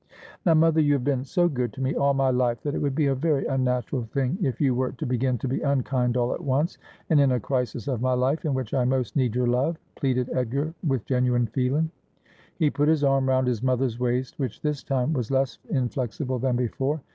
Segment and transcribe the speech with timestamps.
[0.47, 2.95] 'Now, mother, you have been so good to me all my life that it would
[2.95, 6.43] be a very unnatural thing if you were to begin to be unkind all at
[6.43, 6.79] once,
[7.11, 10.31] and in a crisis of my life in which I most need your love,' pleaded
[10.33, 11.91] Edgar with genuine feeling.
[12.57, 16.55] He put his arm round his mother's waist, which, this time, was less inflexible than
[16.55, 16.99] before.